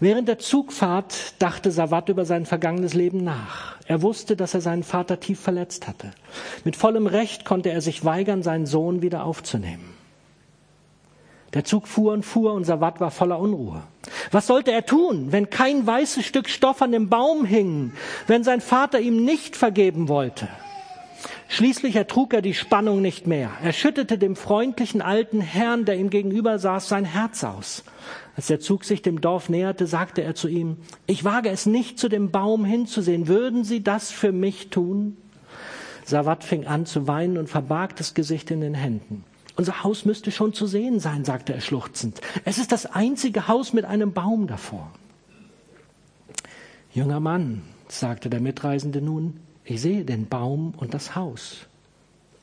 [0.00, 3.76] Während der Zugfahrt dachte Sawat über sein vergangenes Leben nach.
[3.86, 6.10] Er wusste, dass er seinen Vater tief verletzt hatte.
[6.64, 9.94] Mit vollem Recht konnte er sich weigern, seinen Sohn wieder aufzunehmen.
[11.54, 13.84] Der Zug fuhr und fuhr und Sawat war voller Unruhe.
[14.30, 17.92] Was sollte er tun, wenn kein weißes Stück Stoff an dem Baum hing,
[18.26, 20.48] wenn sein Vater ihm nicht vergeben wollte?
[21.48, 23.50] Schließlich ertrug er die Spannung nicht mehr.
[23.62, 27.84] Er schüttete dem freundlichen alten Herrn, der ihm gegenüber saß, sein Herz aus.
[28.36, 31.98] Als der Zug sich dem Dorf näherte, sagte er zu ihm, ich wage es nicht,
[31.98, 33.28] zu dem Baum hinzusehen.
[33.28, 35.18] Würden Sie das für mich tun?
[36.04, 39.24] Sawat fing an zu weinen und verbarg das Gesicht in den Händen.
[39.56, 42.20] Unser Haus müsste schon zu sehen sein, sagte er schluchzend.
[42.44, 44.90] Es ist das einzige Haus mit einem Baum davor.
[46.94, 51.66] Junger Mann, sagte der Mitreisende nun, ich sehe den Baum und das Haus.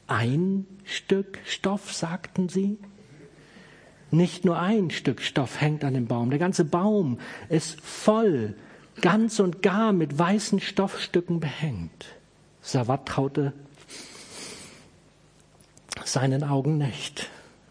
[0.08, 2.78] Ein Stück Stoff, sagten sie.
[4.12, 7.20] Nicht nur ein Stück Stoff hängt an dem Baum, der ganze Baum
[7.50, 8.56] ist voll,
[9.02, 12.06] ganz und gar mit weißen Stoffstücken behängt.
[12.62, 13.54] Sawat traute
[16.14, 17.30] seinen Augen nicht.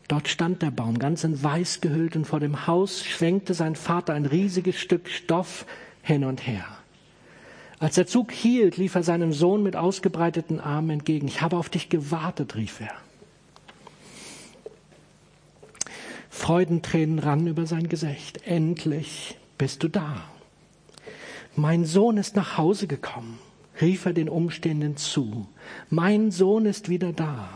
[0.08, 4.14] Dort stand der Baum, ganz in weiß gehüllt, und vor dem Haus schwenkte sein Vater
[4.14, 5.66] ein riesiges Stück Stoff
[6.02, 6.64] hin und her.
[7.78, 11.28] Als der Zug hielt, lief er seinem Sohn mit ausgebreiteten Armen entgegen.
[11.28, 12.94] Ich habe auf dich gewartet, rief er.
[16.30, 18.46] Freudentränen rannen über sein Gesicht.
[18.46, 20.24] Endlich bist du da.
[21.54, 23.38] Mein Sohn ist nach Hause gekommen,
[23.80, 25.46] rief er den Umstehenden zu.
[25.90, 27.48] Mein Sohn ist wieder da.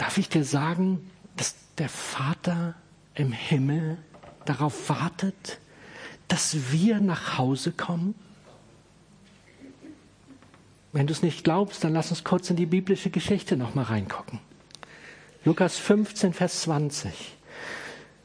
[0.00, 2.74] Darf ich dir sagen, dass der Vater
[3.14, 3.98] im Himmel
[4.46, 5.58] darauf wartet,
[6.26, 8.14] dass wir nach Hause kommen?
[10.94, 14.38] Wenn du es nicht glaubst, dann lass uns kurz in die biblische Geschichte nochmal reingucken.
[15.44, 17.36] Lukas 15, Vers 20.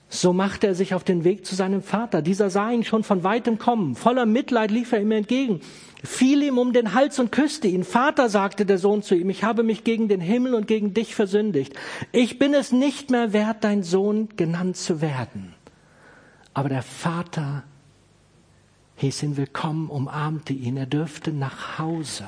[0.09, 2.21] So machte er sich auf den Weg zu seinem Vater.
[2.21, 3.95] Dieser sah ihn schon von weitem kommen.
[3.95, 5.61] Voller Mitleid lief er ihm entgegen,
[6.03, 7.83] fiel ihm um den Hals und küsste ihn.
[7.83, 11.15] Vater, sagte der Sohn zu ihm, ich habe mich gegen den Himmel und gegen dich
[11.15, 11.73] versündigt.
[12.11, 15.53] Ich bin es nicht mehr wert, dein Sohn genannt zu werden.
[16.53, 17.63] Aber der Vater
[18.97, 22.25] hieß ihn willkommen, umarmte ihn, er dürfte nach Hause.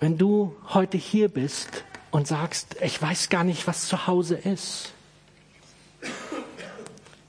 [0.00, 4.92] Wenn du heute hier bist und sagst, ich weiß gar nicht, was zu Hause ist.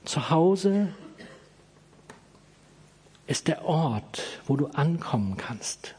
[0.06, 0.88] Zu Hause
[3.26, 5.96] ist der Ort, wo du ankommen kannst,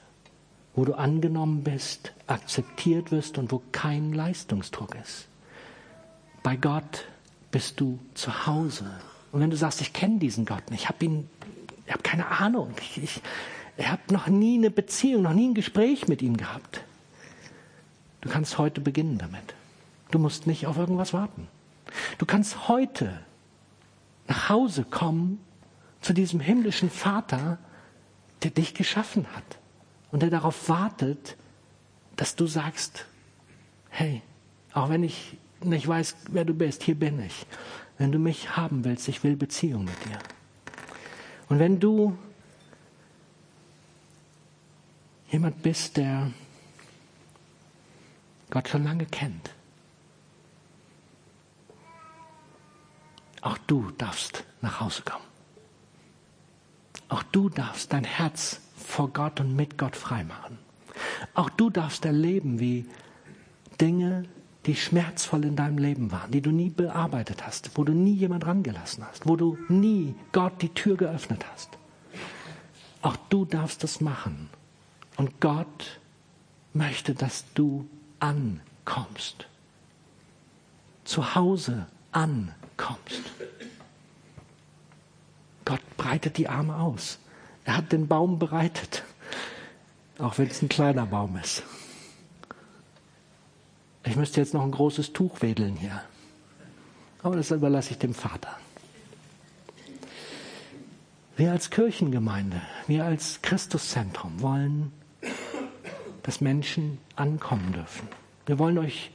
[0.75, 5.27] wo du angenommen bist, akzeptiert wirst und wo kein Leistungsdruck ist.
[6.41, 7.03] Bei Gott
[7.51, 8.89] bist du zu Hause.
[9.33, 11.29] Und wenn du sagst, ich kenne diesen Gott nicht, ich habe ihn,
[11.85, 13.21] ich habe keine Ahnung, ich, ich,
[13.75, 16.81] ich habe noch nie eine Beziehung, noch nie ein Gespräch mit ihm gehabt.
[18.21, 19.53] Du kannst heute beginnen damit.
[20.11, 21.49] Du musst nicht auf irgendwas warten.
[22.17, 23.19] Du kannst heute
[24.27, 25.39] nach Hause kommen
[26.01, 27.57] zu diesem himmlischen Vater,
[28.43, 29.57] der dich geschaffen hat
[30.11, 31.37] und der darauf wartet,
[32.15, 33.05] dass du sagst,
[33.89, 34.21] hey,
[34.73, 37.45] auch wenn ich nicht weiß, wer du bist, hier bin ich.
[37.97, 40.19] Wenn du mich haben willst, ich will Beziehung mit dir.
[41.49, 42.17] Und wenn du
[45.31, 46.31] jemand bist, der
[48.49, 49.51] Gott schon lange kennt,
[53.47, 55.23] auch du darfst nach Hause kommen.
[57.07, 60.57] Auch du darfst dein Herz vor Gott und mit Gott freimachen.
[61.33, 62.85] Auch du darfst erleben, wie
[63.79, 64.25] Dinge,
[64.65, 68.45] die schmerzvoll in deinem Leben waren, die du nie bearbeitet hast, wo du nie jemand
[68.45, 71.69] rangelassen hast, wo du nie Gott die Tür geöffnet hast.
[73.01, 74.49] Auch du darfst es machen.
[75.15, 76.01] Und Gott
[76.73, 77.87] möchte, dass du
[78.19, 79.47] ankommst.
[81.05, 82.66] Zu Hause ankommst.
[85.65, 87.19] Gott breitet die Arme aus.
[87.65, 89.03] Er hat den Baum bereitet,
[90.19, 91.63] auch wenn es ein kleiner Baum ist.
[94.05, 96.01] Ich müsste jetzt noch ein großes Tuch wedeln hier.
[97.21, 98.55] Aber das überlasse ich dem Vater.
[101.35, 104.93] Wir als Kirchengemeinde, wir als Christuszentrum wollen,
[106.23, 108.07] dass Menschen ankommen dürfen.
[108.45, 109.11] Wir wollen euch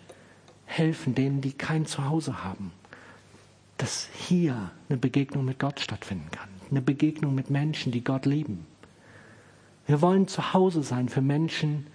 [0.67, 2.73] helfen, denen, die kein Zuhause haben,
[3.83, 6.49] dass hier eine Begegnung mit Gott stattfinden kann.
[6.71, 8.65] Eine Begegnung mit Menschen, die Gott lieben.
[9.89, 11.89] Wir wollen zu Hause sein für Menschen,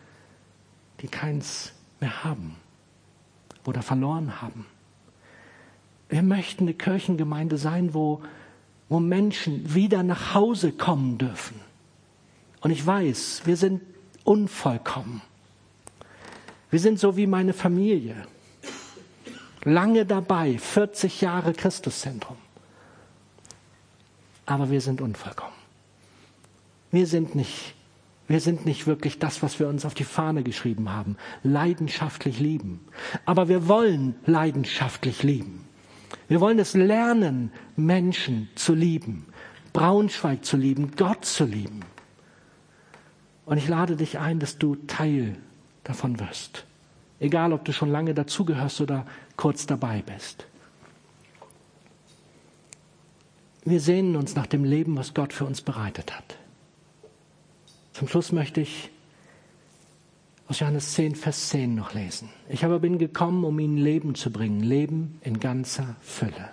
[1.00, 1.72] die keins
[2.02, 2.58] mehr haben
[3.66, 4.66] oder verloren haben.
[6.10, 8.22] Wir möchten eine Kirchengemeinde sein, wo
[8.90, 11.56] wo Menschen wieder nach Hause kommen dürfen.
[12.60, 13.82] Und ich weiß, wir sind
[14.26, 15.22] unvollkommen.
[16.70, 18.28] Wir sind so wie meine Familie.
[19.68, 22.38] Lange dabei, 40 Jahre Christuszentrum.
[24.46, 25.52] Aber wir sind unvollkommen.
[26.90, 27.76] Wir sind nicht,
[28.30, 31.18] wir sind nicht wirklich das, was wir uns auf die Fahne geschrieben haben.
[31.44, 32.88] Leidenschaftlich lieben.
[33.26, 35.66] Aber wir wollen leidenschaftlich lieben.
[36.30, 39.26] Wir wollen es lernen, Menschen zu lieben,
[39.74, 41.82] Braunschweig zu lieben, Gott zu lieben.
[43.46, 45.36] Und ich lade dich ein, dass du Teil
[45.84, 46.64] davon wirst.
[47.20, 49.06] Egal, ob du schon lange dazugehörst oder
[49.36, 50.46] kurz dabei bist.
[53.66, 56.38] Wir sehnen uns nach dem Leben, was Gott für uns bereitet hat.
[57.94, 58.90] Zum Schluss möchte ich
[60.48, 62.30] aus Johannes 10, Vers 10 noch lesen.
[62.48, 66.52] Ich aber bin gekommen, um ihnen Leben zu bringen, Leben in ganzer Fülle.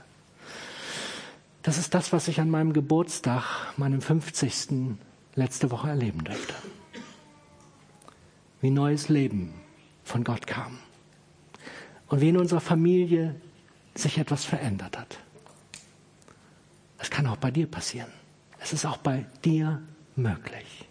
[1.63, 3.45] Das ist das, was ich an meinem Geburtstag,
[3.77, 4.97] meinem 50.
[5.35, 6.55] letzte Woche erleben durfte.
[8.61, 9.55] Wie neues Leben
[10.05, 10.79] von Gott kam.
[12.09, 13.35] Und wie in unserer Familie
[13.95, 15.19] sich etwas verändert hat.
[16.99, 18.11] Es kann auch bei dir passieren.
[18.59, 19.83] Es ist auch bei dir
[20.17, 20.89] möglich.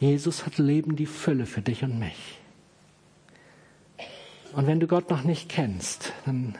[0.00, 2.38] Jesus hat Leben die Fülle für dich und mich.
[4.52, 6.56] Und wenn du Gott noch nicht kennst, dann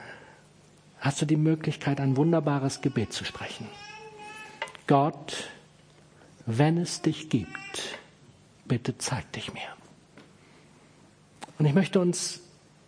[1.00, 3.66] hast du die Möglichkeit, ein wunderbares Gebet zu sprechen.
[4.86, 5.48] Gott,
[6.46, 7.98] wenn es dich gibt,
[8.68, 9.68] bitte zeig dich mir.
[11.58, 12.40] Und ich möchte uns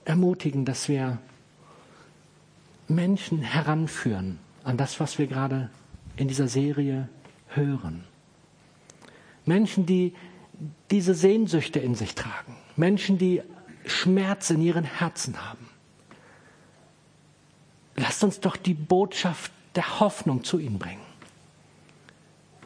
[0.05, 1.19] ermutigen, dass wir
[2.87, 5.71] Menschen heranführen an das, was wir gerade
[6.17, 7.09] in dieser Serie
[7.49, 8.05] hören.
[9.45, 10.15] Menschen, die
[10.91, 12.57] diese Sehnsüchte in sich tragen.
[12.77, 13.43] Menschen, die
[13.87, 15.69] Schmerz in ihren Herzen haben.
[17.97, 21.01] Lasst uns doch die Botschaft der Hoffnung zu ihnen bringen.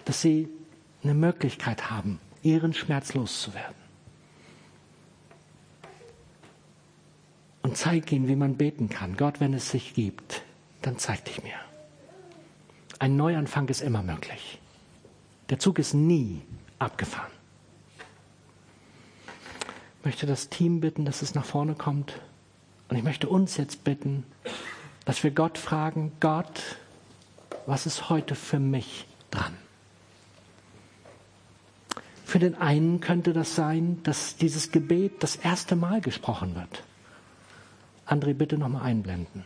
[0.04, 0.48] Dass sie
[1.02, 3.74] eine Möglichkeit haben, ihren Schmerz loszuwerden.
[7.62, 9.16] Und zeig ihnen, wie man beten kann.
[9.16, 10.42] Gott, wenn es sich gibt,
[10.82, 11.56] dann zeig dich mir.
[12.98, 14.60] Ein Neuanfang ist immer möglich.
[15.48, 16.42] Der Zug ist nie
[16.78, 17.34] abgefahren
[20.04, 22.20] möchte das Team bitten, dass es nach vorne kommt.
[22.88, 24.24] Und ich möchte uns jetzt bitten,
[25.04, 26.78] dass wir Gott fragen, Gott,
[27.66, 29.54] was ist heute für mich dran?
[32.34, 36.82] Für den einen könnte das sein, dass dieses Gebet das erste Mal gesprochen wird.
[38.08, 39.44] André, bitte nochmal einblenden.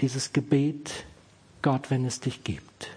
[0.00, 1.04] Dieses Gebet,
[1.62, 2.88] Gott, wenn es dich gibt.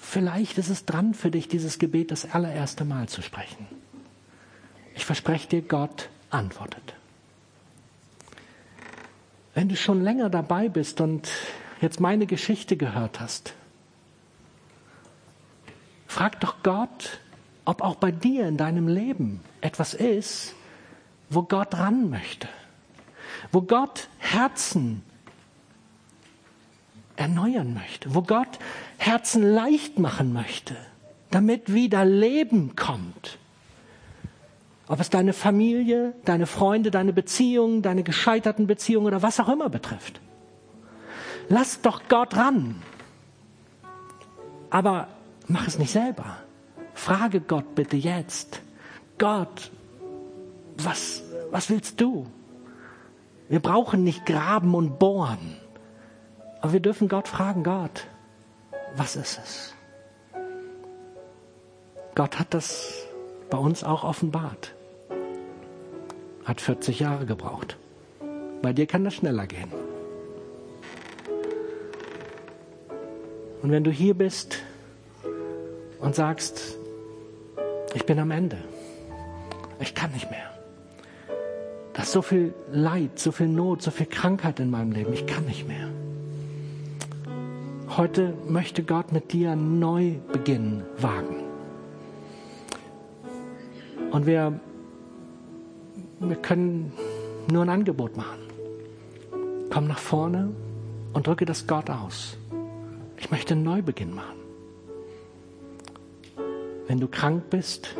[0.00, 3.68] Vielleicht ist es dran für dich, dieses Gebet das allererste Mal zu sprechen.
[4.96, 6.94] Ich verspreche dir, Gott antwortet.
[9.54, 11.28] Wenn du schon länger dabei bist und
[11.80, 13.54] jetzt meine Geschichte gehört hast,
[16.12, 17.20] frag doch Gott,
[17.64, 20.54] ob auch bei dir in deinem Leben etwas ist,
[21.30, 22.48] wo Gott ran möchte,
[23.50, 25.02] wo Gott Herzen
[27.16, 28.58] erneuern möchte, wo Gott
[28.98, 30.76] Herzen leicht machen möchte,
[31.30, 33.38] damit wieder Leben kommt.
[34.88, 39.70] Ob es deine Familie, deine Freunde, deine Beziehungen, deine gescheiterten Beziehungen oder was auch immer
[39.70, 40.20] betrifft.
[41.48, 42.82] Lass doch Gott ran.
[44.68, 45.08] Aber
[45.52, 46.38] mach es nicht selber.
[46.94, 48.60] Frage Gott bitte jetzt.
[49.18, 49.70] Gott,
[50.78, 52.26] was, was willst du?
[53.48, 55.56] Wir brauchen nicht graben und bohren.
[56.60, 58.06] Aber wir dürfen Gott fragen, Gott,
[58.96, 59.74] was ist es?
[62.14, 63.06] Gott hat das
[63.50, 64.74] bei uns auch offenbart.
[66.44, 67.76] Hat 40 Jahre gebraucht.
[68.62, 69.72] Bei dir kann das schneller gehen.
[73.62, 74.62] Und wenn du hier bist
[76.02, 76.76] und sagst,
[77.94, 78.58] ich bin am Ende,
[79.80, 80.50] ich kann nicht mehr.
[81.94, 85.26] Da ist so viel Leid, so viel Not, so viel Krankheit in meinem Leben, ich
[85.26, 85.88] kann nicht mehr.
[87.96, 91.36] Heute möchte Gott mit dir einen Neubeginn wagen.
[94.10, 94.58] Und wir,
[96.20, 96.92] wir können
[97.50, 98.40] nur ein Angebot machen.
[99.70, 100.50] Komm nach vorne
[101.12, 102.36] und drücke das Gott aus.
[103.18, 104.41] Ich möchte einen Neubeginn machen.
[106.88, 107.94] Wenn du krank bist,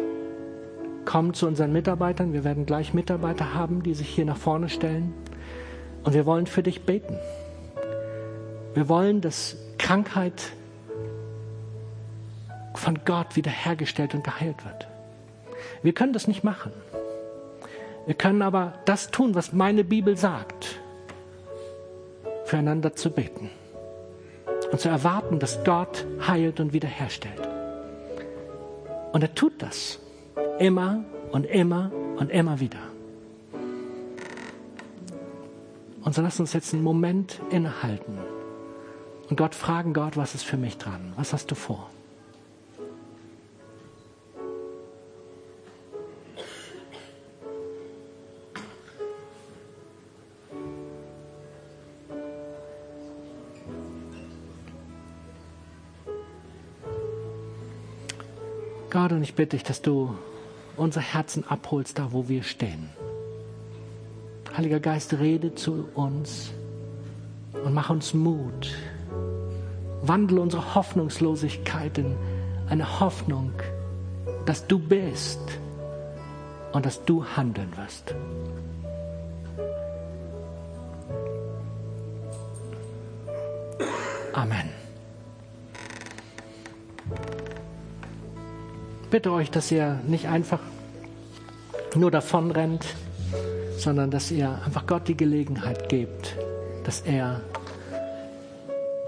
[1.04, 2.32] komm zu unseren Mitarbeitern.
[2.32, 5.14] Wir werden gleich Mitarbeiter haben, die sich hier nach vorne stellen.
[6.04, 7.16] Und wir wollen für dich beten.
[8.74, 10.52] Wir wollen, dass Krankheit
[12.74, 14.88] von Gott wiederhergestellt und geheilt wird.
[15.82, 16.72] Wir können das nicht machen.
[18.06, 20.80] Wir können aber das tun, was meine Bibel sagt,
[22.44, 23.48] füreinander zu beten
[24.72, 27.51] und zu erwarten, dass Gott heilt und wiederherstellt.
[29.12, 29.98] Und er tut das
[30.58, 32.78] immer und immer und immer wieder.
[36.02, 38.18] Und so lass uns jetzt einen Moment innehalten
[39.30, 41.12] und Gott fragen, Gott, was ist für mich dran?
[41.16, 41.88] Was hast du vor?
[59.22, 60.16] Und ich bitte dich, dass du
[60.76, 62.90] unser Herzen abholst, da wo wir stehen.
[64.56, 66.50] Heiliger Geist, rede zu uns
[67.64, 68.74] und mach uns Mut.
[70.02, 72.16] Wandle unsere Hoffnungslosigkeit in
[72.68, 73.52] eine Hoffnung,
[74.44, 75.38] dass du bist
[76.72, 78.16] und dass du handeln wirst.
[84.32, 84.71] Amen.
[89.12, 90.58] Bitte euch, dass ihr nicht einfach
[91.94, 92.86] nur davon rennt,
[93.76, 96.34] sondern dass ihr einfach Gott die Gelegenheit gebt,
[96.84, 97.42] dass er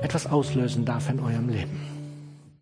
[0.03, 1.94] etwas auslösen darf in eurem Leben.